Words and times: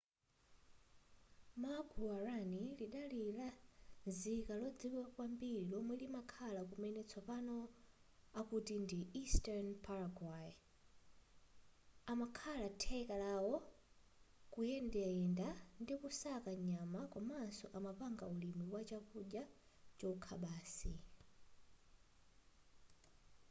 ma 1.63 1.75
guaraní 1.91 2.63
lidali 2.79 3.21
lanzika 3.39 4.53
lodziwika 4.61 5.07
kwambiri 5.15 5.61
lomwe 5.71 5.95
limakhala 6.01 6.61
kumene 6.71 7.01
tsopano 7.09 7.55
akuti 8.39 8.73
ndi 8.83 8.99
eastern 9.21 9.67
paraguay 9.85 10.49
amakhala 12.11 12.67
theka 12.81 13.15
lawo 13.23 13.55
kuyendayenda 14.53 15.49
ndikusaka 15.81 16.51
nyama 16.69 17.01
komaso 17.13 17.65
amapanga 17.77 18.23
ulimi 18.33 18.65
wa 18.73 18.81
chakudya 18.89 19.43
chokha 19.99 20.35
basi 20.43 20.93